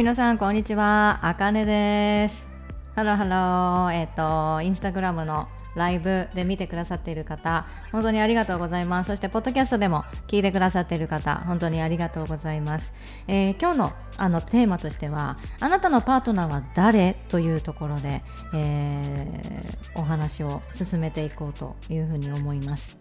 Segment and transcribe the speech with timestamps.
[0.00, 1.18] 皆さんこんにちは。
[1.20, 2.48] あかねです。
[2.94, 9.08] Hello hello えっ、とインスタグラムのライブで見てくださっている方本当にありがとうございます。
[9.08, 12.94] そしてポッドキャストでも聞いてくださっている方本当にありがとうございます、
[13.28, 18.22] えー、今日のあのテーマとしてはあなたのパートナーは誰というところで、
[18.54, 22.96] えー、お話を進めていこうというふうに思います。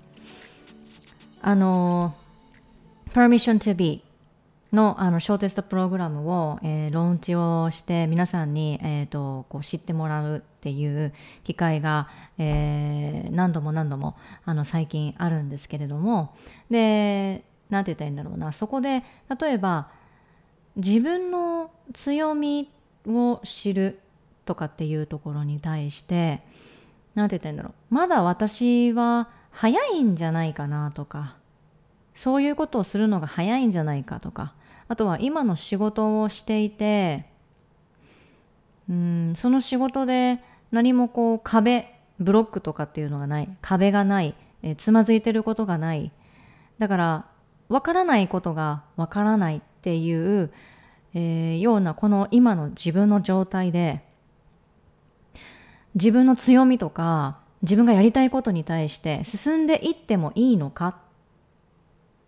[1.42, 2.14] あの
[3.14, 4.04] Permission to be
[4.72, 16.36] のあのショーテストプログラムを、えー、ローンチをして皆さんに、えーと、こう知ってもらうっていう機会が、えー、何度も何度もあの最近あるんですけれども
[16.70, 18.52] で何て言ったらいいんだろうな。
[18.52, 19.04] そこで
[19.40, 19.90] 例えば
[20.76, 22.72] 自分の強み
[23.08, 24.00] を知る
[24.46, 26.42] とかっていうところに対して
[27.16, 27.94] 何て言ったらいいんだろう。
[27.94, 31.36] まだ私は早いんじゃないかなとか
[32.14, 34.54] そういうことをするのが早いんじゃないかとか
[34.90, 37.26] あとは今の仕事をしていて
[38.90, 40.40] うんその仕事で
[40.72, 46.12] 何もこう壁ブロックとかっていうのがない壁がない、えつまずいてることがない。
[46.80, 47.26] だから
[47.70, 50.52] わからないことがわからないっていう、
[51.14, 54.04] えー、ようなこの今の自分の状態で
[55.96, 60.96] 自分の強みとか自分がやりたいことに対して進んでいってもいいのかっ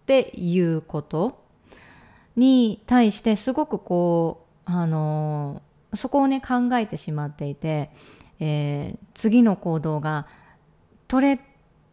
[0.05, 1.40] ていうこと
[2.35, 5.61] に対してすごくこうあの
[5.93, 7.91] そこをね考えてしまっていて、
[8.39, 10.27] えー、次の行動が
[11.07, 11.39] 取れ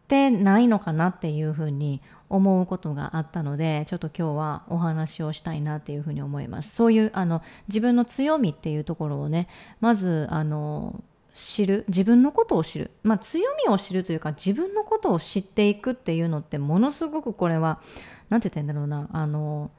[0.07, 6.73] てないのかなっていうふうに思うことがあったのでちょっと今日はお話をしたいなっていうふうに思います。
[6.73, 9.47] そういうあの自分の強みっていうところをね
[9.81, 12.91] まずあの知る自分のことを知る。
[13.03, 17.81] まあ強みを知るというか自分のことを知っていくっていうのってものすごくこれは
[18.29, 19.71] 何て言ったらいいんだろうなあの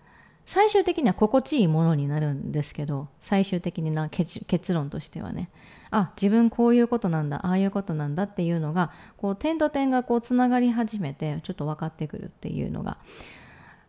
[0.50, 5.48] 最終的には心地いいものになるんですけど最終的な結論としてはね。
[5.92, 12.98] あ自分こういうことなんだああいうことなんだっていうのがこう点と点がこうつながり始めてちょっと分かってくるっていうのが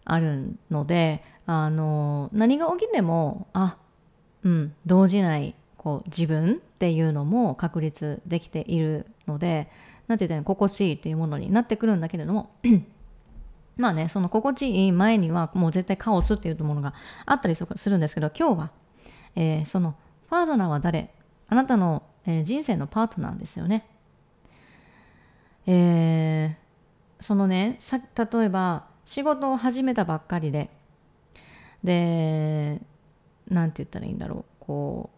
[0.05, 3.77] あるのであの何が起きてもあ
[4.43, 9.67] うん動じないこう自分っていうのも確立できているので
[10.07, 12.51] 何て言ったら心地いいっていうものになってくるんだけれども
[13.77, 16.93] まあね、その心地いい前にはもう絶対カオスっていうものが
[17.25, 18.71] あったりするんですけど、今日は、
[19.35, 19.95] えー、その
[20.29, 21.13] パートナーは誰？
[21.47, 23.87] あなたの、えー、人生のパートナーですよね。
[25.65, 30.69] えー、そのねさ、例えば仕事を始めたばっかりで、
[31.83, 32.81] で、
[33.47, 35.17] なんて言ったらいいんだろう、こう、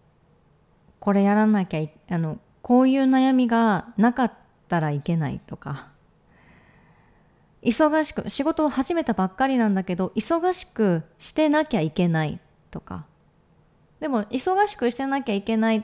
[0.99, 1.81] これやらなきゃ
[2.13, 4.33] あの、こういう悩みがなかっ
[4.69, 5.89] たらいけないとか、
[7.63, 12.39] 忙しく仕事を始めたばっかりなんだけど忙しくしてなきゃいけない
[12.71, 13.05] とか。
[13.99, 15.83] でも忙しくしてなきゃいけないっ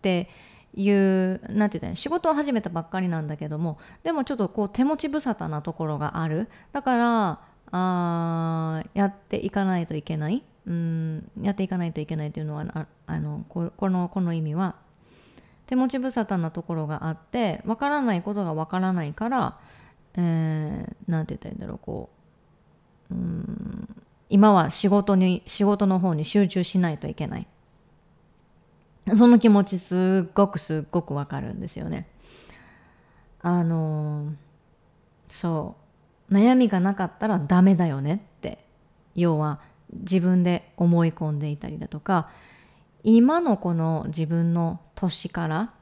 [0.00, 0.30] て
[0.74, 6.48] いう何て言ったら仕事を始めたばっかりなんだけどもでもちょっとこう手持ち無沙汰なところがある。
[6.72, 7.40] だから
[7.72, 10.42] あやっていかないといけない。
[10.66, 14.76] うんやっていかないといけないというのはあのこのこの意味は。
[15.66, 19.56] 手持ち無沙汰なところがあってわからないことがわからないから
[20.14, 22.10] えー、なんて言ったらいいんだろうこ
[23.10, 27.46] ううん今は仕事に仕事の方に集中しないといけない。
[29.16, 32.08] その気持ちすっごくすっごくわかるんですよね。
[33.42, 34.32] あの
[35.28, 35.74] そ
[36.30, 36.34] う。
[36.34, 38.64] 悩みがなかったらダメだよねって
[39.16, 39.58] 要は
[39.92, 42.30] 自分で思い込んでいたりだとか
[43.02, 45.74] 今のこの自分の年から、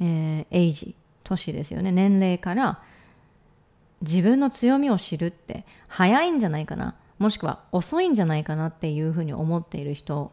[0.00, 0.94] えー、エイジ
[1.24, 2.82] 年ですよね年齢から
[4.02, 6.94] 自分の強みを知るって早いんじゃないかな？
[7.18, 10.32] もしくは遅いんじゃないかなっていうふうに思っている人。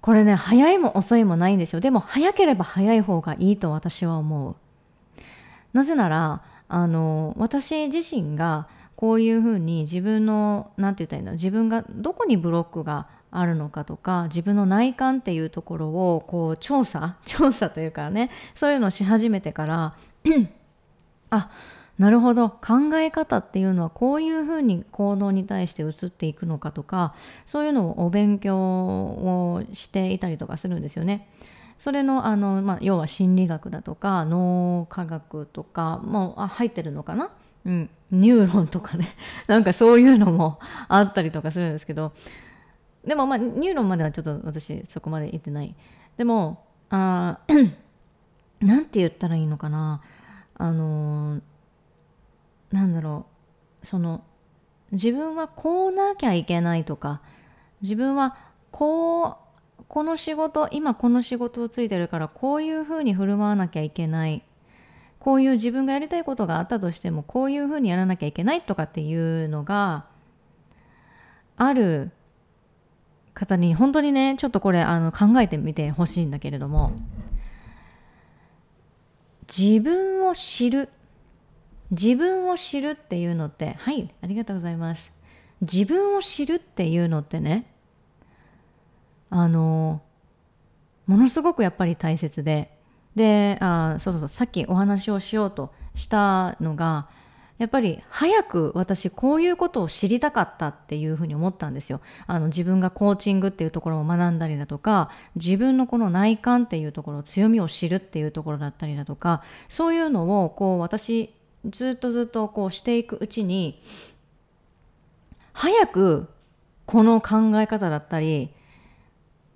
[0.00, 1.80] これね早いも遅いもないんですよ。
[1.80, 4.56] でも早ければ早い方がいいと私は思う。
[5.72, 17.16] なぜならあの私自身がこういうふうに自分の何て言ったらいいんだ自分がどこにブロックがあるのかとか自分の内観っていうところをこう調査？
[17.24, 19.94] 調査というかねそういうのをし始めてから
[21.32, 21.50] あ
[21.98, 22.48] なるほど。
[22.50, 27.14] 考え方っていうのはこういうふうに行動に対して移っていくのかとか
[27.46, 31.28] そういうのをお勉強をしていたりとかするんですよね。
[31.78, 37.30] それのあの、まあ、要は心理学だとか脳科学とかもあ入ってるのかな、
[37.66, 39.08] うん、ニューロンとかね。
[39.46, 40.58] なんかそういうのも
[40.88, 42.12] あったりとかするんですけど。
[43.06, 45.74] でもまあニューロンまではちょっと私そこまで行ってない。
[46.16, 47.38] でもあ
[48.60, 50.00] なんて言ったらいいのかな？
[50.62, 51.40] あの
[52.70, 53.26] なんだろ
[53.82, 53.86] う。
[53.86, 54.22] その
[54.92, 57.20] 自分はこうなきゃいけないとか
[57.80, 58.36] 自分は
[58.70, 59.38] こ
[59.80, 64.44] うこの仕事今この仕事をついてるからこういうふうに振る舞わなきゃいけない。
[65.18, 70.06] こういう自分がやりたいことがあったとしてもこういうふうにやらなきゃいけないとかっていうのが
[71.56, 72.12] ある
[73.34, 76.92] 方に本当にねちょっとこれあの考えてみてほしいんだけれども。
[79.56, 80.88] 自分を知る。
[81.90, 85.12] 自分を知るっていうのってはいありがとうございます。
[85.60, 87.66] 自分を知るっていうのってね
[89.28, 90.00] あの
[91.06, 92.78] ものすごくやっぱり大切で。
[93.14, 97.08] であそうそうそうさっきお話をしようとしたのが
[97.62, 102.00] やっぱり早く私こういうことを知りたかったっていうふうに思ったんですよ。
[102.26, 111.32] あの自分がコーチングっていうところを学んだりだとか自分のこの内観っていうところ強みを知るっていうところだったりだとかそういうのをこう私
[111.64, 113.80] ずっとずっとこうしていくうちに
[115.52, 116.28] 早く
[116.86, 118.50] この考え方だったり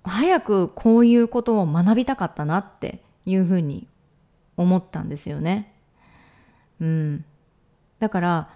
[0.05, 3.85] 早くこういうことを学びたかったなっていうふうに
[4.55, 5.73] 思ったんですよね。
[6.79, 7.25] うん、
[7.99, 8.49] だから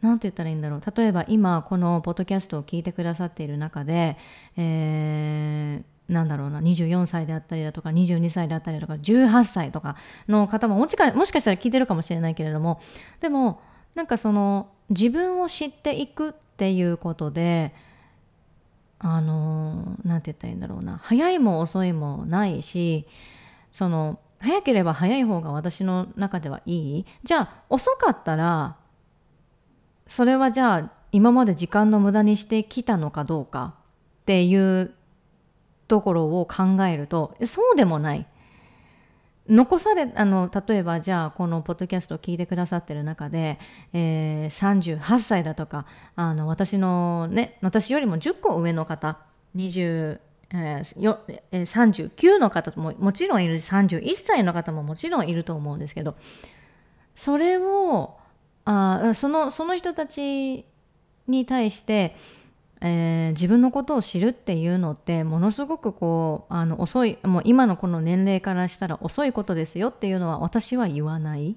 [0.00, 0.82] 何て言ったらいいんだろう。
[0.96, 4.18] 例えば今このポッドキャストを聞いてくださっている中で、
[4.56, 6.60] えー、なんだろうな。
[6.60, 9.96] 24歳であったりだとか22歳であったりだとか18歳とか
[10.28, 12.80] の方ももしかもしかしたら聞いてるかもしれないけれども
[13.20, 13.60] でも
[13.94, 17.72] なんかその自分を知っていくっていうことで
[18.98, 21.00] あの何て言ったらいいんだろうな。
[21.02, 23.06] 早いも遅いもないし
[23.72, 27.06] その早ければ早い方が私の中ではいい？
[27.22, 28.76] じゃあ遅かったら
[30.06, 33.74] それはじゃあ今まで時間の無駄にしてきたのかどうか
[34.22, 34.92] っていう
[35.86, 38.26] ところを考えるとそうでもない。
[39.48, 43.58] 残されあの例えばじゃあこのポッドキャストを聞いてくださってる中で、
[43.92, 45.84] えー、38歳だとか
[46.14, 49.18] あの私のね私よりも10個上の方
[49.56, 50.20] 20
[50.54, 51.20] えーよ
[51.50, 56.14] えー、39の方ももちろんいるし31歳の方ももちろんいると思うんですけど
[57.14, 58.16] それを
[58.64, 60.66] あそのその人たち
[61.26, 62.16] に対して、
[62.80, 71.56] えー、自分のことを知るっていうのってものすごくこうあの遅いもう今のこの年齢からしたら遅いことですよっていうのは私は言わない。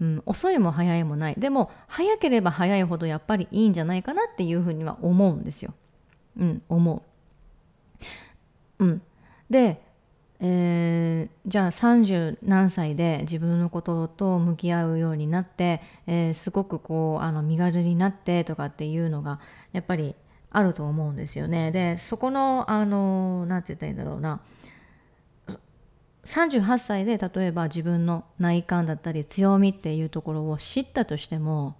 [0.00, 5.74] うん、遅いも早いもないでも早ければ早いほどやっぱりいいんじゃないかなっていうふうには思うんですよ。
[6.36, 7.11] うん、思う。
[8.82, 9.02] うん、
[9.50, 9.82] で、
[10.40, 19.38] えー、じゃあ30何歳で自分のことと向き合うようになって、えー、すごくこうあの身軽になってとかっていうのが
[19.72, 20.16] やっぱり
[20.50, 21.70] あると思うんですよね。
[21.70, 24.40] でそこのあの何て言ったらいいんだろうな
[26.24, 31.76] 38歳で例えば自分の内観だったり強みっていうところを知ったとしても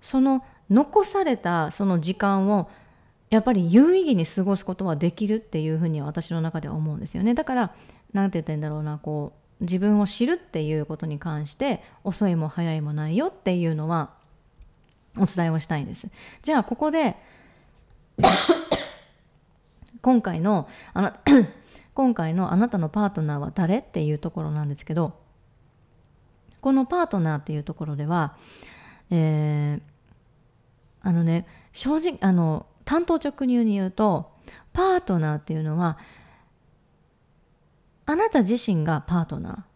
[0.00, 2.68] その残されたその時間を
[3.30, 7.34] やっぱり有意義に過ごすことはできるっていうふうに私の中では思うんですよね。
[7.34, 7.74] だから
[8.12, 14.10] 何て言ったらいいんだろうなこう自分を知るっていうことに関して遅いも早いもないよっていうのは
[15.18, 16.08] お伝えをしたいんです。
[16.42, 17.16] じゃあここで
[20.02, 21.16] 今回のあな
[21.94, 25.18] 今回のあなたのパートナーは誰っていうところなんですけど
[26.60, 28.36] このパートナーっていうところでは、
[29.10, 29.80] えー、
[31.00, 34.32] あのね正直あの単刀直入に言うと
[34.72, 35.98] パートナーっていうのは
[38.06, 39.66] あなた自身がパートナ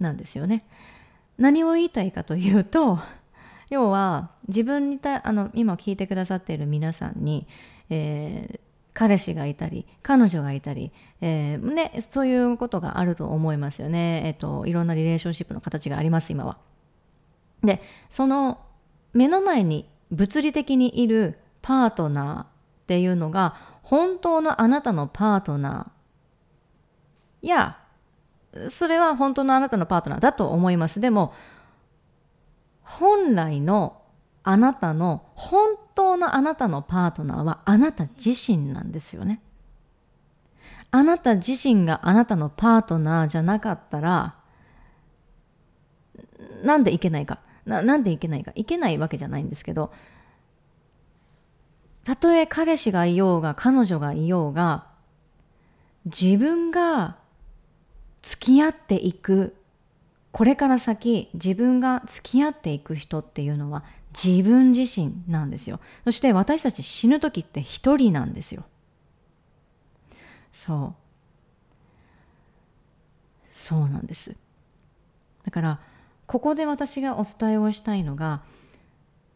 [0.00, 0.66] ーなんですよね。
[1.38, 2.98] 何を言いたいかというと
[3.70, 7.46] 要は自分にたあの今聞いてくださっている皆さんに、
[7.90, 8.60] えー、
[8.94, 16.58] 彼氏がいたり彼女がいたり、えー、ね、そういうことがあると思いますよね、えーといろんなリレーションシップの形があります今は。
[17.62, 18.60] でその
[19.12, 22.46] 目の前に物理的にいるパートナーっ
[22.86, 27.46] ていうのが本当のあなたのパートナー。
[27.46, 27.76] いや
[28.68, 31.00] それは本当のあなたのパートナーだと思います。
[31.00, 31.34] でも
[32.82, 34.00] 本来の
[34.44, 39.42] あなたの本当のあなたのパートナーはあなた自身なんですよね。
[40.92, 44.36] あなた自身があなたのパートナーじゃなかったら
[46.62, 47.40] なんでいけないか。
[47.64, 48.52] ななんでいけないか。
[48.54, 49.92] いけないわけじゃないんですけど
[52.06, 54.86] たとえ彼氏がいようが彼女がいようが
[56.04, 57.16] 自分が
[58.22, 59.56] 付き合っていく
[60.30, 63.82] これから先自分が付き合っていく人っていうのは
[64.14, 65.80] 自分自身なんですよ。
[66.04, 68.62] そして私たち死ぬ時って一人なんですよ。
[70.52, 70.94] そう。
[73.50, 74.36] そうなんです。
[75.44, 75.80] だから
[76.28, 78.42] ここで私がお伝えをしたいのが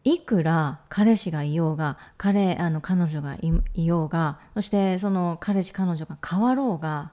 [0.03, 7.11] いくら彼氏がいようが彼あの彼女がいようがそしてその彼氏彼女が変わろうが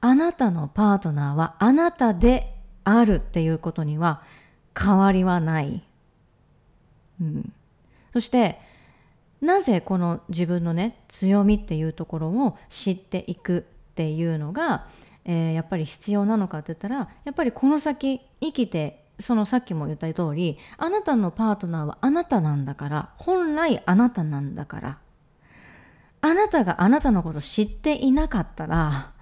[0.00, 4.22] あなたのパートナーはあなたであるっていうことには
[4.78, 5.84] 変わりはない。
[7.20, 7.52] うん、
[8.12, 8.58] そして
[9.40, 14.88] なぜこの自分のね強みっていうところを知っていくっていうのが、
[15.24, 24.98] えー、やっぱり必要なのかって言ったらやっぱりこの先生きてそのさっきも言った通りあなたのパートナーはあなたなんだから本来あなたなんだから
[26.20, 29.12] あなたがあなたのこと知っていなかったら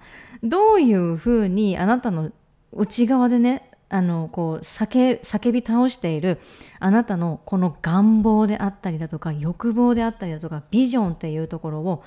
[0.41, 2.31] どういうふうにあなたの
[2.71, 6.39] 内側でねあのこう叫叫び倒している
[6.79, 12.03] あなたのこの願望であったりだとか欲望であったりだとかビジョンっていうところを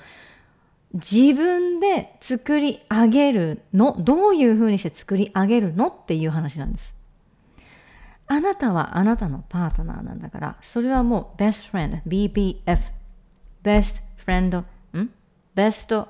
[0.93, 6.96] 自分で作り上げるのどういうふうにして作り上げるのっていう話なんです。
[8.27, 12.91] あなたはあなたのパートナーなんだから、それはもう best friend、BBF、
[13.63, 15.09] best friend、ん
[15.55, 16.07] best、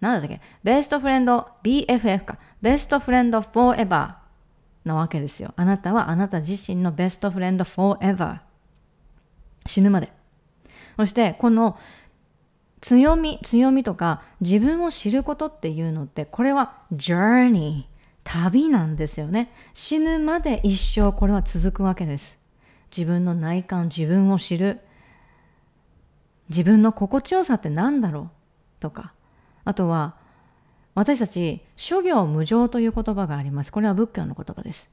[0.00, 2.38] なんだっけ ?best friend、BFF か。
[2.62, 4.14] best friend forever
[4.84, 5.54] なわけですよ。
[5.56, 8.40] あなたはあなた自身の best friend forever。
[9.66, 10.12] 死ぬまで。
[10.96, 11.78] そして、この
[12.80, 17.84] 強み、強みとか自分を知ることっていうのって、これは journey。
[18.28, 19.50] 旅なんですよね。
[19.72, 22.38] 死ぬまで一生これは続くわけです。
[22.94, 24.80] 自分の内観、自分を知る。
[26.50, 28.30] 自分の心地よさって何だろう？
[28.80, 29.14] とか。
[29.64, 30.16] あとは、
[30.94, 33.72] 私たち、諸行無常という言葉があります。
[33.72, 34.90] これは仏教の言葉です。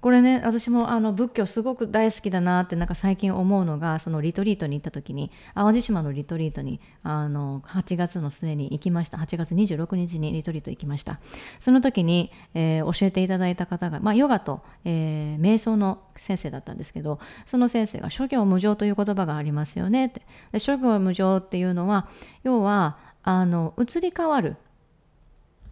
[0.00, 9.16] これね私もあの仏教すごく大好きだなってなんか最近思うのがそのリトリートに行った時に淡路島のリトリートにあの8月の末に行きました。
[9.16, 11.18] 8月26日にリトリート行きました。
[11.58, 20.22] その時に、えー、教えていただいた方が、まあ、ヨガと、えー、瞑想の先生だったんですけどその先生が諸行無常という言葉がありますよねって。
[20.52, 22.08] で諸行無常っていうのは
[22.44, 24.56] 要はあの移り変わる。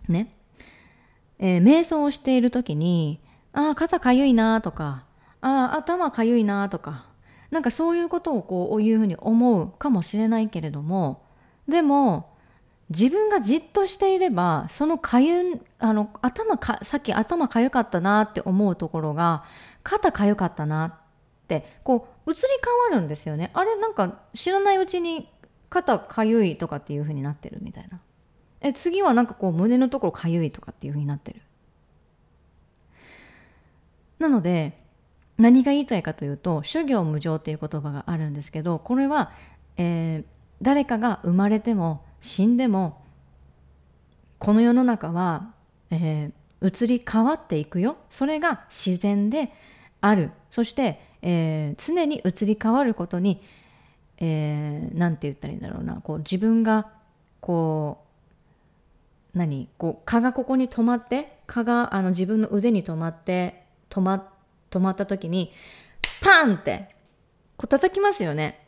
[0.08, 0.32] ね。
[1.38, 3.20] えー、瞑想をしている時に
[3.56, 5.06] ああ、肩かゆいなとか、
[5.40, 7.06] ああ、頭かゆいなとか、
[7.50, 11.22] なんかそういうことをこういうふうに思うかもしれないけれども、
[11.66, 12.36] でも、
[12.90, 19.44] 自分がじっとしていれば、そのかゆあの、頭か、さっき頭かゆかったなって思うところが、
[19.82, 20.94] 肩かゆかったなっ
[21.48, 23.50] て、こう、移り変わるんですよね。
[23.54, 25.30] あれ、なんか知らないうちに
[25.70, 28.00] 肩かゆいとかっていうふうになってるみたいな。
[28.60, 31.40] え、次はなんかこう胸のところかゆいとかっていうふうになってる。
[34.18, 34.82] なので
[35.38, 39.32] 何が言いたいかというと諸行無常っていう言葉があるんですけどこれは、
[39.76, 40.24] えー、
[40.62, 43.04] 誰かが生まれても死んでも
[44.38, 45.52] この世の中は、
[45.90, 47.96] えー、移り変わっていくよ。
[48.10, 49.52] それが自然で
[50.00, 50.30] ある。
[50.50, 53.42] そして、えー、常に移り変わることに
[54.18, 55.96] 何、えー、て言ったらいいんだろうな。
[55.96, 56.90] こう自分が
[57.40, 58.04] こ
[59.34, 59.68] う何？
[59.78, 63.65] こう蚊がここに止まって蚊があの自分の腕に止まって
[63.96, 64.30] 止ま
[64.70, 65.52] 止まった時に
[66.20, 66.94] パンって
[67.56, 68.62] こう叩きますよね。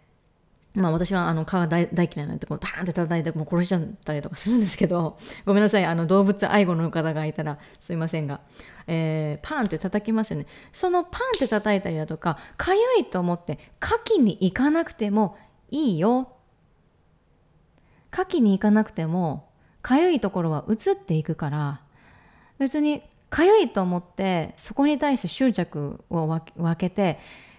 [0.74, 5.84] まあ私はあの蚊が大大嫌いなんでこうパーンって叩いてもう殺しちゃったりとかするんですけどごめんなさい。
[5.84, 8.40] あの動物愛護の方がいたらすいませんが、
[8.86, 10.46] えー、パーンって叩きますよね。
[10.72, 15.36] そのパンって叩いたりだとかかゆいと思って牡蠣に行かなくても
[15.70, 16.32] いいよ。
[18.12, 19.48] 牡蠣に行かなくても
[19.82, 21.80] かゆいところは移っていくから
[22.58, 27.18] 別にかゆいと思ってそこに対して執着を分けて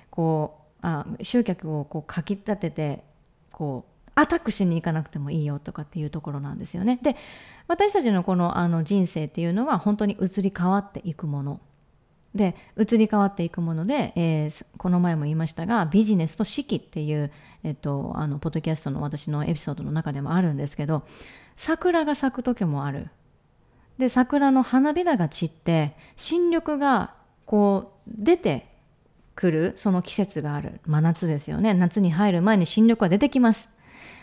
[0.09, 3.03] こうあ集客をこうかき立てて
[3.51, 6.99] こうアタックしに行かなくてもいいよとかっていうところなんですよね。
[7.01, 7.15] で
[7.67, 11.59] 私たちのこのあの人生っていうのは本当に移り変わっていくもの
[12.35, 17.31] で移り変わっていくもので、えー、この前も言いましたがビジネスと四季っていう、
[17.63, 21.03] えっと、あのポッドキャストの私のエピソードの中でもあるんですけど
[21.55, 23.09] 桜が咲く時もある
[23.99, 27.13] で桜の花びらが散って新緑が
[27.45, 28.65] こう出て
[29.35, 31.73] くるその季節がある真夏ですよね。
[31.73, 33.69] 夏に入る前に新緑は出てきます。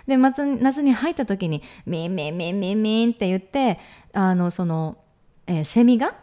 [0.06, 3.78] で夏に入った時に「ミンミンミンミンミン」って言って
[4.14, 4.96] あのその、
[5.46, 6.14] えー、セミが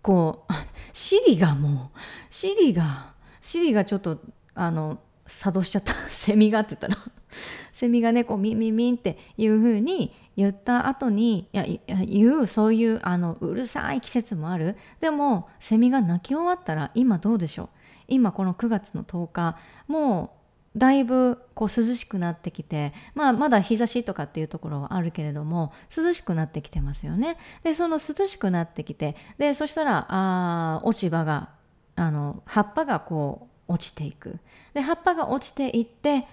[0.00, 0.52] こう
[0.92, 1.98] シリがもう
[2.30, 4.20] シリがシリがちょっと
[4.54, 5.94] あの作動しちゃった。
[6.10, 6.96] セミがって言ったら
[7.72, 11.64] セミがねこうミンミンミンっていう風に言った後にいや
[12.04, 14.76] 言うそういうあのうるさい季節もある。
[15.00, 17.68] でもセミが鳴き終わったら今どうでしょう？
[18.08, 19.56] 今この9月の10日
[19.86, 20.32] も
[20.74, 27.36] うだいぶこう涼しくなってきて、まあ、まだ日差しとかっていうところはあるけれども涼しくなってきてますよね。
[27.64, 31.50] でその涼しくなってきてでそしたらあ落ち葉が
[31.96, 34.38] あの葉っぱがこう落ちていく。
[34.74, 36.26] で葉っぱが落ちていって、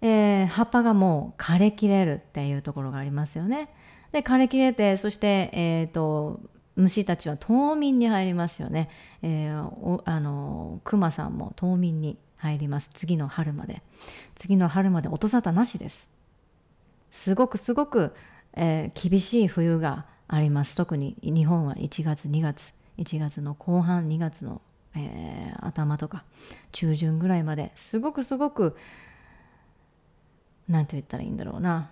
[0.00, 3.68] えー、葉っぱがもう枯れきれるっていうところがありますよね。
[4.12, 6.40] で枯れきれてそして、えーと、
[6.76, 8.88] 虫たちは冬眠に入りますよね、
[9.22, 12.90] えー、おあのクマさんも冬眠に入ります。
[12.92, 13.82] 次の春まで。
[14.34, 16.08] 次の春まで音沙汰なしです。
[17.10, 18.14] すごくすごく、
[18.54, 20.76] えー、厳しい冬があります。
[20.76, 24.60] 特に日本は1月2月1月の後半2月の、
[24.94, 26.24] えー、頭とか
[26.72, 28.76] 中旬ぐらいまですごくすごく
[30.68, 31.90] 何て言ったらいいんだろうな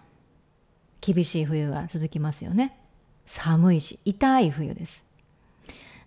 [1.00, 2.78] 厳しい冬が続きますよね。
[3.26, 5.04] 寒いし痛い冬です。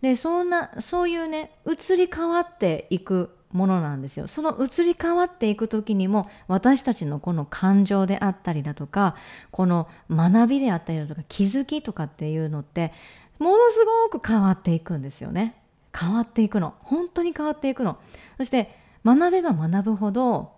[0.01, 4.27] でそんなそういうね移り変わっていくものなんですよ。
[4.27, 9.15] その移り変わっていく時にも私たちのこの感情であったりだとか
[9.51, 12.93] この学びであったりだとか気づきとかっていうのって
[13.39, 15.55] ものすごく変わっていくんですよね。
[15.97, 16.75] 変わっていくの。
[16.81, 17.97] 本当に変わっていくの。
[18.37, 20.51] そして学べば学ぶほど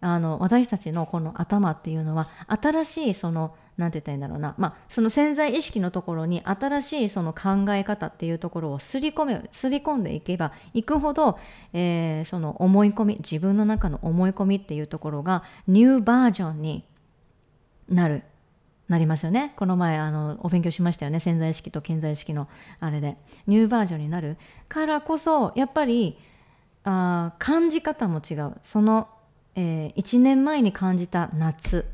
[0.00, 11.38] あの私たちのこの頭っていうのは新しいその何て言ったらいいんだろうな、まあ、その潜在意識のところに新しいその考え方っていうところをすり込めすり込んでいけばいくほど、
[11.72, 16.84] えー、その思い込み自分の中の思い込みっていうところがニューバージョンに
[17.88, 18.22] なる。
[18.88, 19.54] なりますよね。
[19.56, 21.20] この前あのお勉強しましたよね。
[21.20, 22.48] 潜在意識と潜在意識の
[22.80, 23.16] あれで。
[23.46, 24.36] ニューバージョンになる。
[24.68, 26.18] からこそやっぱり
[26.84, 28.52] あ感じ方も違う。
[28.62, 29.08] その、
[29.54, 31.86] えー、1年前に感じた夏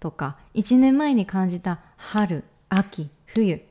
[0.00, 3.62] とか1年前に感じた春秋冬。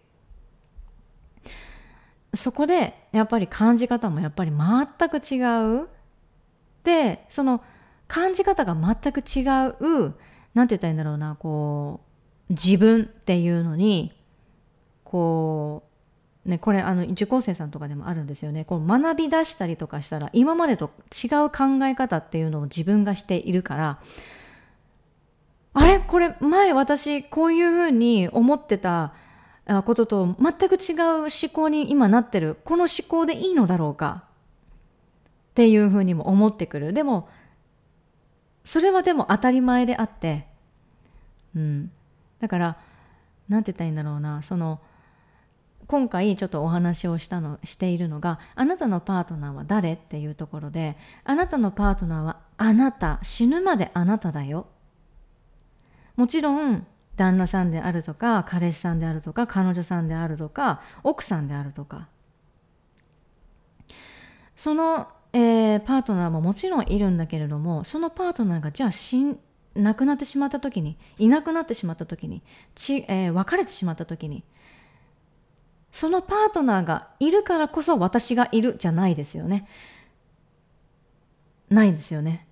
[2.33, 5.41] そこでやっぱり感じ方もやっぱり全く違
[5.81, 5.89] う。
[6.83, 7.63] でその
[8.07, 9.41] 感じ方が全く違
[9.79, 10.13] う。
[10.53, 11.35] 何て言ったらいいんだろうな。
[11.35, 12.06] こう
[12.49, 14.13] 自分っていうのに
[15.03, 15.83] こ
[16.45, 18.63] うねこれあの受講生さんとかでもあるんですよね。
[18.63, 23.99] こう学び出したりとかしたら今までと違う考え方っていうのを自分がしているから
[25.73, 25.99] あれ？
[25.99, 29.13] これ前私こういうふうに思ってた
[29.83, 32.57] ことと全く違う思考に今なってる。
[32.63, 34.23] この思考でいいのだろうか？
[35.51, 36.93] っていうふうにも思ってくる。
[36.93, 37.27] でも
[38.63, 40.47] それはでも当たり前であって
[41.53, 41.91] うん。
[42.39, 42.77] だから
[43.49, 44.41] 何て言ったらいいんだろうな。
[44.43, 44.79] その
[45.87, 53.19] 今回ちょっとお話をしたのしているのがあなたのパートナーは誰っていうところであなたのパートナーはあなた。
[53.21, 54.67] 死ぬまであなただよ。
[56.15, 62.07] もちろん旦那さんであるとか彼氏さんであるとか彼女さんであるとか奥さんであるとか。
[64.57, 69.39] その、えー、パートナーももちろんいるんだけれどもそのパートナーがじゃあ死ん
[69.77, 72.41] 亡くなってしまった時にいなくなってしまった時に
[72.75, 74.43] ち、えー、別れてしまった時に
[75.91, 79.67] そのパートナーがいるからこそ私がいるじゃないですよね。
[81.69, 82.47] ないですよね。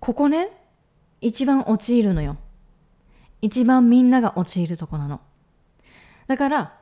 [0.00, 0.48] ここね
[1.20, 2.36] 一番陥るのよ。
[3.40, 5.20] 一番みんなが陥るとこなの。
[6.26, 6.78] だから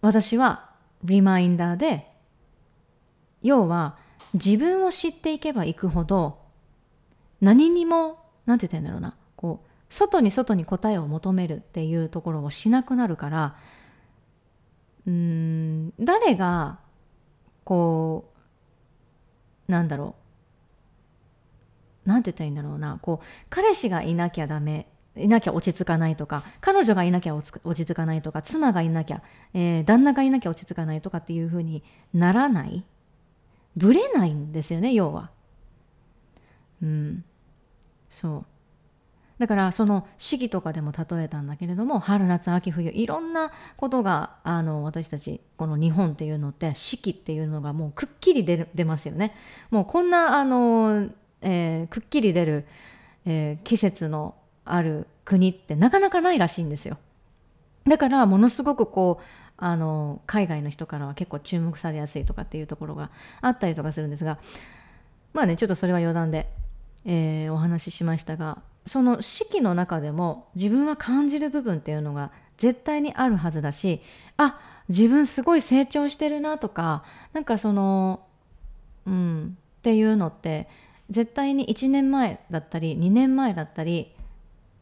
[0.00, 0.70] 私は
[1.04, 2.06] リマインダーで
[3.42, 3.96] 要は
[4.34, 6.38] 自分を知っていけばいくほど
[7.40, 9.14] 何にも何て言ったらいいんだろうな。
[9.90, 13.56] 外に外に答えを求めるっていうところをしなくなるから
[15.06, 16.78] うん誰が
[17.64, 18.32] こ
[19.68, 20.14] うなんだろ
[22.06, 29.22] うなんて言ったらいいんだろうなこう彼氏がいなきゃダメいなきゃ落ち着かないとか彼女がいなきゃ落ち着かないとか妻がいなきゃ、
[29.54, 31.82] えー、旦那がいなきゃ落ち着かないとかっていうふうに
[32.14, 32.84] ならない
[33.76, 35.30] ぶれないんですよね要は。
[36.82, 37.24] うん
[38.08, 38.46] そう
[39.40, 49.34] だからその四季とかでも例えたんだけれども春夏秋冬いろんなことがあの私たちこの日本っていうのって四季っていうのがもうくっきり出出ますよね。
[49.70, 51.08] もうこんなあの、
[51.40, 52.66] えー、くっきり出る、
[53.24, 54.34] えー、季節の
[54.66, 56.98] ある国ってなかなかないらしいんですよ。
[57.86, 59.24] だからものすごくこう
[59.56, 64.38] あの海外の人からは結構注目されやすいとかっていうところがあったりとかするんですが
[65.32, 66.50] まあねちょっとそれは余談で、
[67.06, 74.00] えー、お話ししましたがその四季の中でも自分は感じる部分っていうのが絶対にあるはずだし
[74.36, 78.26] あ自分すごい成長してるなとかなんかその
[79.06, 80.68] うんっていうのって
[81.08, 84.14] 絶対に1年前だったり2年前だったり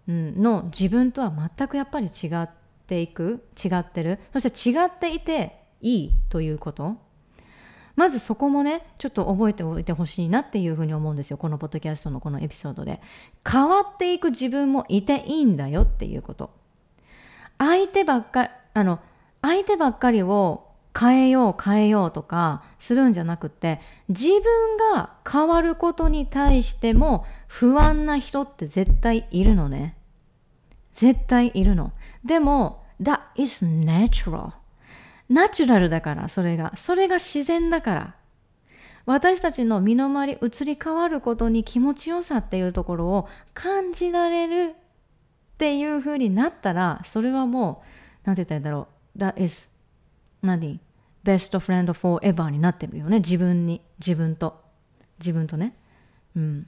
[0.09, 2.49] うんの自分とは全くやっぱり違っ
[2.87, 4.19] ていく違ってる。
[4.33, 6.97] そして違っていていいということ。
[7.99, 11.37] まずそこもねちょっと覚えておいてほしいなっていうふうに思うんですよ。
[11.37, 13.01] このポッドキャストのこのエピソードで。
[13.45, 16.51] 変わっていく自分もいていいんだよっていうこと。
[17.59, 19.01] 相手ばっかりあの
[19.43, 29.97] 相手ばっかりを変えよう変えようとかするんじゃなくて自分が変わることに対しても不安な人って絶対いるのね。
[30.95, 31.91] 絶対いるの。
[32.25, 34.53] でも That is natural.
[35.29, 36.73] ナチュラルだからそれが。
[36.77, 38.14] それが自然だから。
[39.07, 47.87] 私たちの身の回り移り変わることに気持ちよさっていうところを感じられるっていう風になったらそれはもう
[48.25, 49.19] 何て言ったらいいんだろう。
[49.19, 49.71] That is
[50.43, 50.79] 何
[51.25, 53.19] ？Best friend forever になってるよね。
[53.19, 53.81] 自分に。
[53.99, 54.62] 自分と。
[55.19, 55.75] 自分とね。
[56.37, 56.67] うん。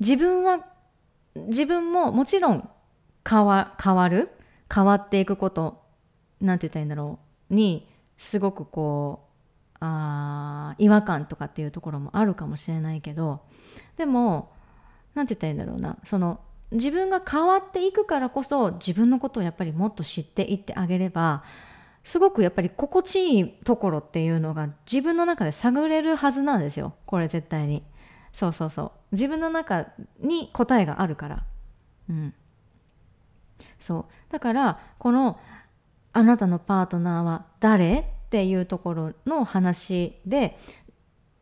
[0.00, 0.64] 自分は
[1.34, 2.68] 自分ももちろん
[3.28, 4.30] 変わ変わる。
[4.72, 5.83] 変わっていくこと。
[6.44, 7.18] なんて言ったらいいんだろ
[7.50, 7.54] う。
[7.54, 9.28] にすごくこ
[9.74, 13.40] うあ違和感とかっていうところもあるかもしれないけど
[13.96, 14.52] でも
[15.14, 15.98] なんて言ったらいいんだろうな。
[16.04, 16.40] その
[16.72, 21.44] 自分が変わっていくからこそ自分のことをやっぱりもっと知っていってあげれば
[22.02, 26.94] すごくやっぱり心地いいところっていうのが自分の中で探れるはずなんですよ。
[27.06, 27.84] これ絶対に。
[28.32, 28.90] そうそうそう。
[29.12, 29.86] 自分の中
[30.20, 31.44] に答えがあるから。
[32.10, 32.34] うん。
[33.78, 34.32] そう。
[34.32, 35.38] だからこの
[36.14, 40.58] 「あなたのパートナーは誰?」っていうところの話で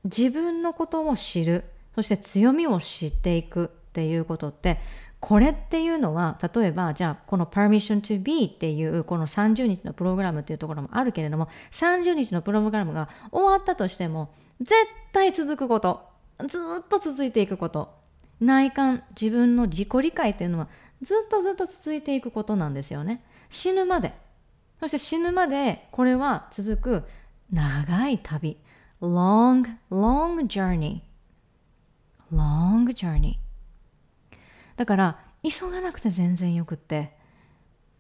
[0.05, 4.81] 自分のことを知るそして強みを知っていくっていうことって
[5.21, 14.75] これっていうのは例えばじゃあこの Permission to Be っていうこの30日のプログラムっていうところもあるけれども30日のプログラムが終わったとしても絶
[15.13, 16.09] 対続くこと
[16.49, 17.95] ずっと続いていくこと
[18.41, 20.69] 内観自分の自己理解っていうのは
[21.03, 24.13] ずっとずっと続いていくことなんですよね死ぬまで
[24.83, 27.05] そして死ぬまでこれは続く
[27.53, 28.59] 長い旅。
[29.01, 31.03] Long long journey.
[32.33, 33.37] Long journey.
[34.75, 37.17] だから急がなくて全然よくって。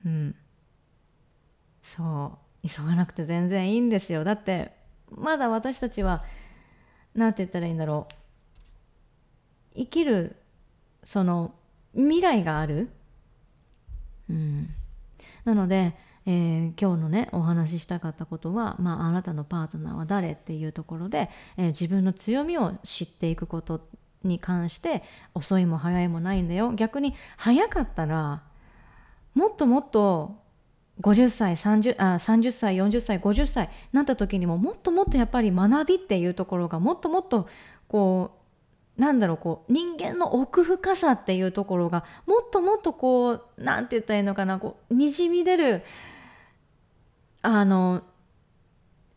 [0.04, 0.34] うん。
[1.84, 2.68] そう。
[2.68, 4.24] 急がなくて全然いいんですよ。
[4.24, 4.72] だって
[5.08, 6.24] まだ私たちは
[7.14, 8.08] 何て言ったらいいんだろ
[9.76, 9.78] う。
[9.78, 10.34] 生きる
[11.04, 11.54] その
[11.94, 12.90] 未来がある、
[14.28, 14.74] うん、
[15.44, 15.94] なので、
[16.26, 23.86] えー、今日のねお話ししたかったことは、まあ、あなたのパートナーは誰っていうところで、えー、自分の強みを知っていくこと
[24.24, 25.02] に関して
[25.34, 26.72] 遅いも早いもないんだよ。
[26.72, 28.42] 逆に早かったら
[29.34, 30.42] もっともっと
[31.00, 37.48] 50歳 30, あ30歳40歳50歳なった時にももっともっとやっぱり学びっていうところがもっともっと
[37.88, 45.82] こうなんだろうこう人間の奥深さっていうところがもっともっとこう何て言ったらいいのかなこうにじみ出る
[47.42, 48.02] あの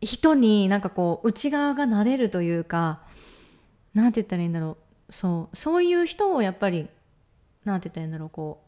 [0.02, 3.02] 人になんかこう内側がなれるというか
[3.94, 4.78] 何て言ったらいいんだろ
[5.10, 5.14] う。
[5.14, 6.90] そうそういう人をやっぱり
[7.64, 8.64] 何て言ったらいいんだろうこ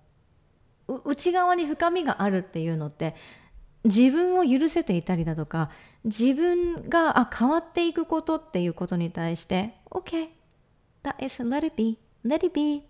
[0.88, 3.16] う内側に深みがあるっていうのって
[3.84, 5.72] 自分を許せていたりだとか
[6.04, 10.28] 自分があ変わっていくことっていうことに対して OK
[11.04, 12.84] that is let it be let it be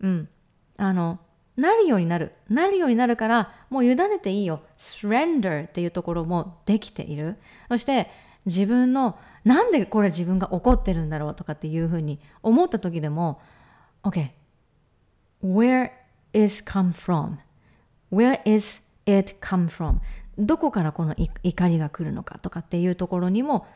[0.00, 0.28] うん。
[0.76, 1.20] あの
[1.56, 2.32] なるようになる。
[2.48, 4.62] なるようになるからもう委ねていいよ。
[4.78, 7.36] surrender っていうところもできている。
[7.68, 8.10] そして
[8.46, 13.40] 自分のなんでこれ自分が怒ってるんだろうとかっていうふうに思った時でも
[14.02, 14.30] OK
[15.42, 15.90] where
[16.32, 17.36] is come from?
[18.10, 20.00] Where is it come from?
[20.36, 23.66] どこからこの怒りが来るのかとかっていうところにも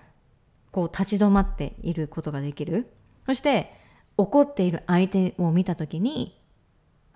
[0.73, 2.91] こう立ち止まっていることができる。
[3.27, 3.73] そして
[4.17, 6.41] 怒っている相手を見た時に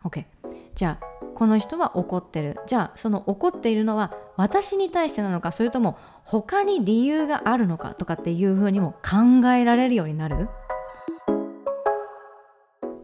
[0.05, 0.25] OK
[0.75, 2.57] じゃあこの人は怒ってる。
[2.67, 10.49] じゃあその怒っているのは私に対してなのかそれとも他に理由があるのかとかっていうふうにも考えられるようになる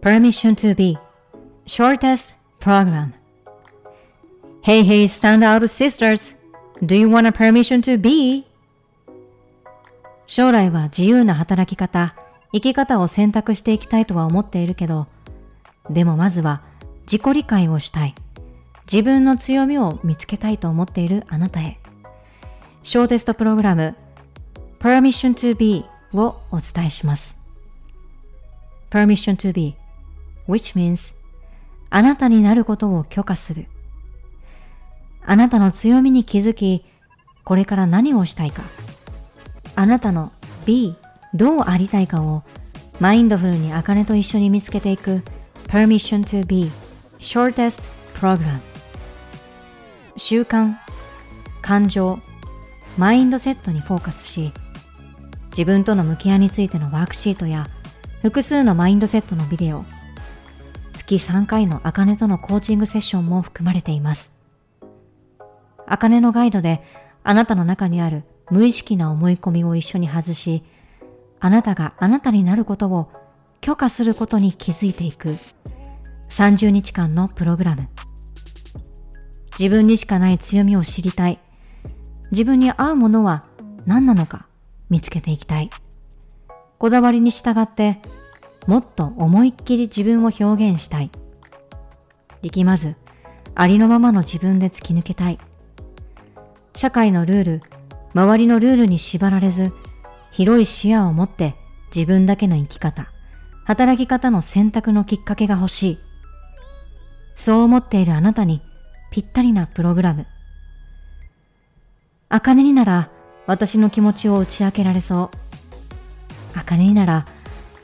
[0.02, 0.98] ？Permission to be.
[1.66, 3.12] Shortest Program.
[4.62, 6.36] Hey hey stand out sisters.
[6.82, 8.46] Do you want a permission to be?
[10.28, 12.14] 将来は自由な働き方
[12.52, 15.06] 生き方を選択していきたいとは思っているけど
[15.90, 16.62] でもまずは
[17.10, 18.14] 自己理解をしたい。
[18.90, 21.78] 自分の強みを見つけたいと思っているあなたへ。
[22.82, 23.94] ショーテストプログラム
[24.78, 27.34] Permission to be をお伝えします。
[28.90, 29.74] Permission to be
[30.46, 31.14] which means
[31.88, 33.68] あなたになることを許可する。
[35.24, 36.84] あなたの強みに気づき、
[37.42, 38.62] これから何をしたいか。
[39.76, 40.30] あなたの
[40.66, 40.94] B
[41.32, 42.42] どうありたいかを
[43.00, 45.22] マインドフルに茜と一緒に見つけていく
[45.68, 46.70] Permission to be
[47.20, 48.60] Shortest Program.
[50.16, 50.74] 習慣、
[51.62, 52.20] 感情、
[52.96, 54.52] マインドセットにフォーカスし
[55.50, 57.66] 自分との向き合いについてのワークシートや
[58.22, 59.84] 複数のマインドセットのビデオ
[60.92, 64.30] 月3回の茜とのコーチングセッションも含まれています。
[65.86, 66.82] 茜のガイドで
[67.24, 70.62] あなたの中にある無意識な思い込みを一緒に外し、
[71.40, 73.10] あなたがあなたになることを
[73.60, 75.36] 許可することに気づいていく。
[76.30, 77.88] 30日間のプログラム。
[79.58, 81.40] 自分にしかない強みを知りたい。
[82.30, 83.44] 自分に合うものは
[83.86, 84.46] 何なのか
[84.90, 85.70] 見つけていきたい。
[86.78, 88.00] こだわりに従って
[88.66, 91.10] もっと思いっきり自分を表現したい。
[92.42, 92.96] 力まず
[93.54, 95.38] ありのままの自分で突き抜けたい。
[96.76, 97.62] 社会のルール、
[98.14, 99.72] 周りのルールに縛られず、
[100.30, 101.56] 広い視野を持って
[101.92, 103.10] 自分だけの生き方、
[103.64, 105.98] 働き方の選択のきっかけが欲しい。
[107.38, 108.60] そう思っているあなたに
[109.12, 110.26] ぴったりなプログラム。
[112.28, 113.10] あかねになら
[113.46, 115.30] 私の気持ちを打ち明けられそ
[116.54, 116.58] う。
[116.58, 117.26] あかねになら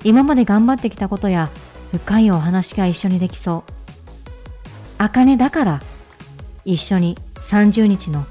[0.02, 1.48] 今まで頑張ってきたことや
[1.92, 3.72] 深いお話が一緒にできそう。
[4.98, 5.82] あかねだから
[6.64, 8.26] 一緒に30日の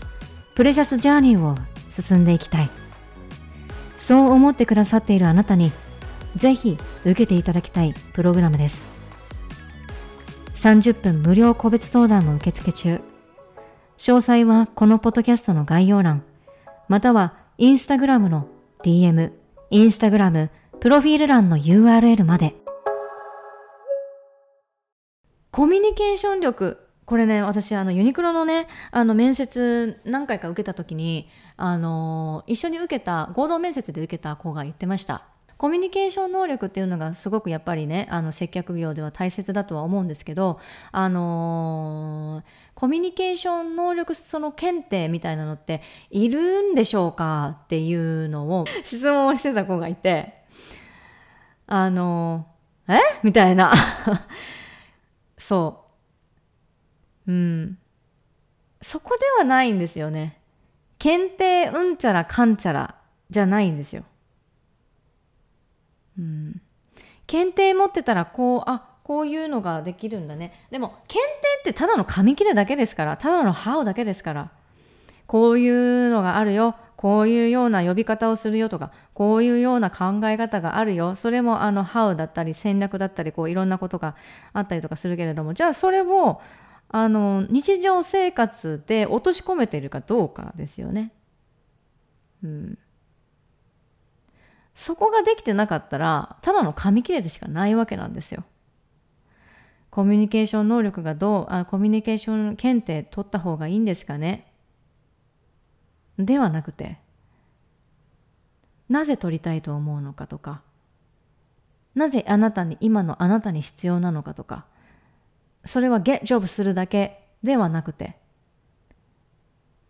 [0.56, 1.56] プレシャスジャーニーを
[1.90, 2.70] 進んでいきたい。
[3.98, 5.72] そう思ってくださっているあなたに
[6.36, 8.93] ぜひ受けていただきたいプログラムです。
[10.64, 13.02] 30分無料個別相談も受付中。
[13.98, 16.24] 詳細はこのポッドキャストの概要欄、
[16.88, 18.48] またはインスタグラムの
[18.82, 19.34] DM、
[19.72, 22.56] インスタグラム、プロフィール欄の URL まで。
[25.52, 35.26] コミュニケーション力これね私あのユニクロのねあの面接何回か受けた時にあの一緒に受けた合同面接で受けた子が言ってました
[35.64, 40.60] コミュニケーション能力っていうのがすごくやっぱりねあの接客業では大切だとは思うんですけど
[40.92, 50.34] あのー、コミュニケーション能力その検定みたいなのっているんでしょうかっていうのを質問をしてた子がいて
[51.66, 53.00] あのー、え？
[53.24, 53.72] みたいな
[55.40, 55.86] そ
[57.26, 57.32] う。
[57.32, 57.78] うん。
[58.82, 60.42] そこではないんですよね。
[61.00, 62.96] 検定うんちゃらかんちゃら
[63.30, 64.04] じゃないんですよ。
[66.18, 66.62] うん。
[67.28, 70.54] 検定持ってたらこう、あ、こういうのができるんだね。
[70.72, 71.22] でも、検
[71.64, 74.52] 定ってただの紙切れだけですから、ただの歯をだけですから。
[75.28, 76.76] こういうのがあるよ。
[76.96, 81.16] こういうような呼び方をするよとか、こういうような考え方があるよ。
[81.16, 84.16] それもあの、how だったり戦略だったり、こういろんなことが
[84.54, 86.42] あったりとかするけれども、じゃあそれを、
[86.88, 91.12] あの、日常生活で落とし込めているかどうかですよね。
[92.44, 92.78] うん。
[94.76, 98.44] そこができてなかったら、ただの紙切れでしかないわけなんですよ。
[99.90, 104.52] コミュニケーション能力がどう、あコミュニケーション検定取った方がいいんですかね？
[106.20, 107.00] ではなくて
[108.88, 110.62] なぜ取りたいと思うのかとか
[111.96, 114.66] なぜあなたに今のあなたに必要なのかとか
[115.66, 118.16] それはゲッジョブするだけではなくて、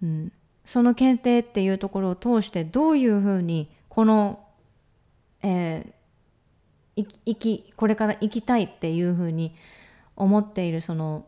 [0.01, 0.31] うん、
[0.63, 4.42] その検定っていうところを通してどういうふうにこの、
[5.43, 9.55] えー、生きこれから生きたいっていうふうに
[10.15, 11.25] 思っているその、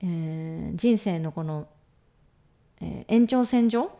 [0.00, 1.68] えー、人生のこの、
[2.80, 3.90] えー、延長線上？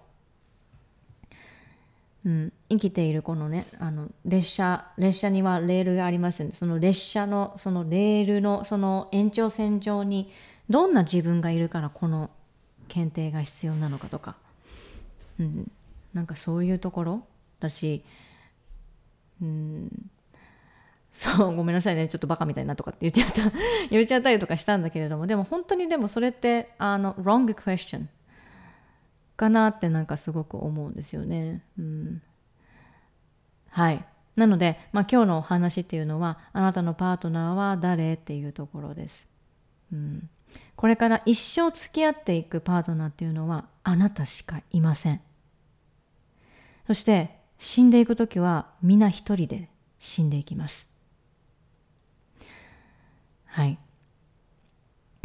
[2.26, 6.52] うん、生きているこのねあの列車列車にはレールがありますよね。
[6.52, 10.32] その列車のそのレールのその延長線上に
[10.70, 12.30] どんな自分がいるからこの
[12.88, 14.36] 検定が必要なのかとか、
[15.38, 15.70] うん、
[16.14, 17.26] なんかそういうところ
[17.60, 18.02] だし、
[19.42, 20.10] うん、
[21.12, 23.52] そうごめんなさいねちょっとバカみたいなとかって言っちゃった
[23.90, 28.06] 言っちゃったりとかしたんだけれどもでも本当にでもそれってあの wrong question
[29.36, 31.62] かなってなんかすごく思うんですよね。
[31.78, 32.22] うん、
[33.70, 34.04] はい。
[34.36, 39.28] なので、まあ、今日のお話っていうのはあなたのパートナーは誰っていうところです。
[39.92, 40.28] うん、
[40.76, 45.20] これから一生付き合っていくパートナーっていうのはあなたしかいません。
[46.86, 50.88] そして死んでいく時は皆一人で死んでいきます。
[53.46, 53.78] はい。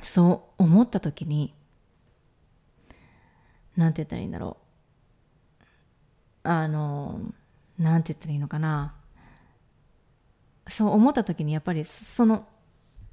[0.04, 1.54] そう思った時に
[3.76, 4.58] なんて言ったらいいんだろ
[6.44, 7.20] うあの
[7.78, 8.94] なんて言ったらいいのかな
[10.68, 12.46] そう思った時にやっぱりその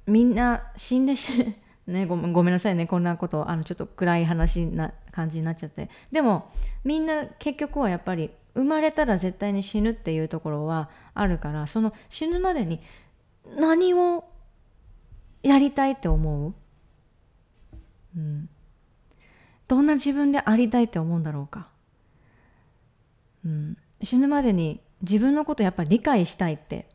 [0.05, 1.55] みんな死んでし
[1.87, 6.51] ねごごめんなさいねこんなことあのちょっと暗い話な感じになっちゃってでも
[6.83, 12.81] みんな結局はやっぱり生まれたら絶対に死ぬっていうところはあるからその死ぬまでに
[13.55, 14.25] 何を
[15.43, 16.53] やりたいって思う、
[18.17, 18.49] うん、
[19.67, 21.67] どんな自分でありたいって思うんだろうか、
[23.45, 26.89] うん、死ぬまでに自分のことやっぱり理解したいって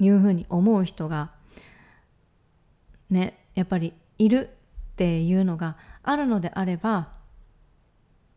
[0.00, 1.30] いうふうに思う人が
[3.08, 4.50] ねやっぱりいる
[4.92, 7.12] っていうのがあるのであれば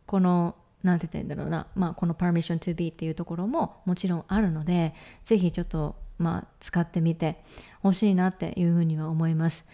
[0.06, 0.56] この
[0.88, 4.94] なんて言ったんだろうな、まあ、この permission to be っていうところももちろんあるので
[5.26, 7.44] ぜひちょっと、まあ、使ってみて
[7.84, 9.68] ほしいなっていうふうには思います。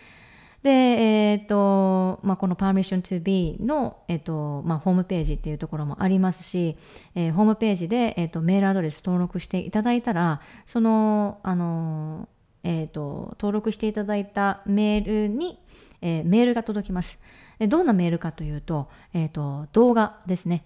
[0.63, 6.77] で、えっ、ー、と、まあ、この Permission to Be の、えっ、ー、と、まあ、ホームページっていうところもありますし、
[7.15, 12.29] えー、ホームページで、えっ、と、メールアドレス登録していただいたら、その、あの、
[12.63, 15.59] えっ、と、登録していただいたメールに、
[15.99, 17.21] えメールが届きます。
[17.59, 20.63] どんなメールかというと、えっ、と、動画ですね。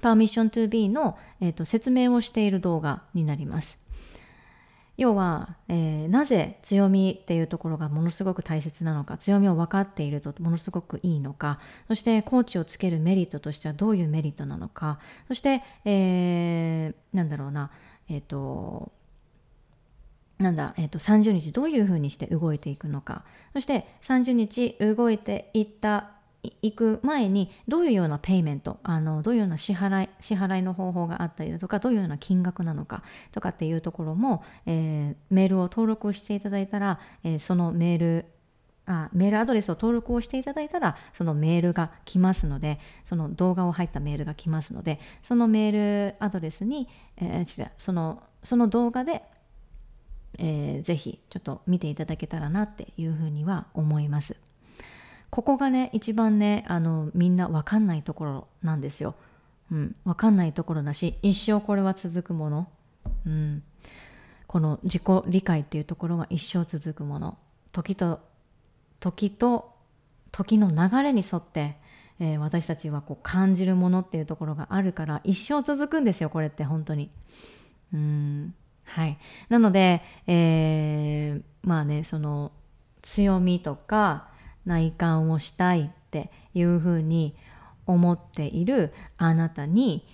[0.00, 3.78] Permission to Be の、えーと説明をしている動画になります。
[4.98, 17.70] 要は、えー、なぜ強みっていうところがものすごく大切なのか強みを分かっているとものすごくいいのかそしてコーチをつけるメリットとしてはどういうメリットなのかそして、えー、なんだろうな
[18.08, 18.90] えっ、ー、と
[20.38, 26.10] なんだ、えー、と30日どういうふうにして動いていくのかそして30日動いていった
[26.42, 38.26] 行く前にどういうようなペイメントあのどういうような支払い支払いの方法があったりだとかどういうような金額なのかとかっていうところも、えー、メールを登録をしていただいたら、えー、そのメール
[38.86, 49.22] あメールアドレスを登録をしていただいたらそのメールが来ますのでその動画を入ったメールが来ますのでそのメールアドレスに、えー、違うそのその動画で、
[50.38, 54.36] えー、ぜひちょっと見ていただけたらなっていうふうには思います。
[55.30, 59.14] ここがね一番ねあのみんな分かんないところなんですよ。
[59.70, 62.68] うん、分かんないところだし一生これは続くもの、
[63.26, 63.62] うん、
[64.46, 67.36] この自己理解っていうところは一生続くもの。
[67.72, 68.20] 時と
[69.00, 69.74] 時と
[70.32, 71.76] 時の流れに沿って、
[72.18, 77.10] えー、私たちはこう感じるものっていうところがあるから一生続くんですよこれって本当に。
[77.92, 78.54] うん。
[78.84, 79.18] はい。
[79.50, 82.52] なので、えー、まあねその
[83.02, 84.28] 強みとか
[84.68, 87.34] 内観をしたいっていうふうに
[87.86, 90.06] 思っているあなたに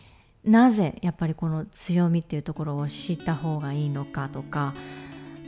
[0.45, 4.75] なぜやっぱりこの強みっていうところを知った方がいいのかとか、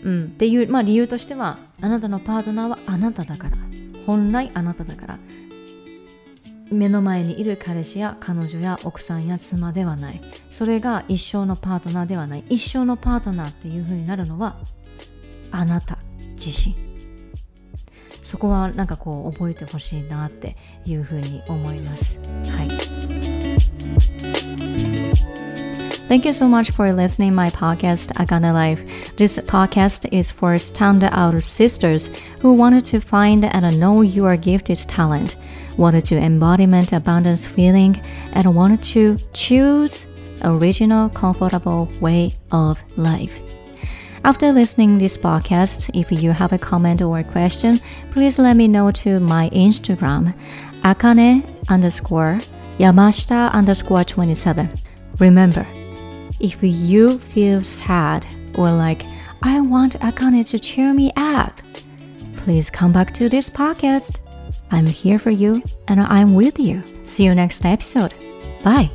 [0.02, 3.56] うん、っていう、まあ、理由としてはあなたのパートナーはあなただから
[4.06, 5.18] 本来あなただから
[6.70, 10.20] 目の前にいる彼氏や彼女や奥さんや妻ではない。
[10.50, 12.44] それが一生のパートナーではない。
[12.48, 14.56] 一生のパートナーっていうふうになるのは
[15.52, 15.98] あなた
[16.36, 16.95] 自身。
[18.25, 22.19] そこはなんかこう覚えてほしいなっていうふうに思います。
[22.49, 22.67] はい。
[26.11, 28.83] Thank you so much for listening my podcast Akane Life.
[29.15, 35.37] This podcast is for stand-out sisters who wanted to find and know your gifted talent,
[35.77, 38.01] wanted to embodiment abundance feeling,
[38.33, 40.05] and wanted to choose
[40.43, 43.39] original comfortable way of life.
[44.26, 48.66] After listening this podcast, if you have a comment or a question, please let me
[48.66, 50.34] know to my Instagram,
[50.82, 52.40] akane underscore
[52.76, 54.68] yamashita underscore 27.
[55.20, 55.64] Remember,
[56.40, 59.04] if you feel sad or like,
[59.44, 61.60] I want Akane to cheer me up,
[62.38, 64.18] please come back to this podcast.
[64.72, 66.82] I'm here for you and I'm with you.
[67.04, 68.12] See you next episode.
[68.64, 68.90] Bye.